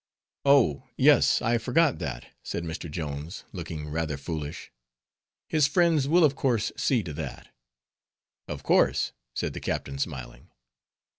"Oh! 0.45 0.87
yes, 0.97 1.43
I 1.43 1.59
forgot 1.59 1.99
that," 1.99 2.25
said 2.41 2.63
Mr. 2.63 2.89
Jones, 2.89 3.43
looking 3.51 3.87
rather 3.87 4.17
foolish. 4.17 4.71
"His 5.47 5.67
friends 5.67 6.07
will 6.07 6.23
of 6.23 6.35
course 6.35 6.71
see 6.75 7.03
to 7.03 7.13
that." 7.13 7.49
"Of 8.47 8.63
course," 8.63 9.11
said 9.35 9.53
the 9.53 9.59
captain 9.59 9.99
smiling. 9.99 10.49